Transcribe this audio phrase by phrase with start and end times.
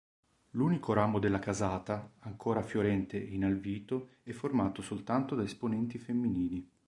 [0.53, 6.67] L'unico ramo della casata, ancora fiorente in Alvito, è formato soltanto da esponenti femminili..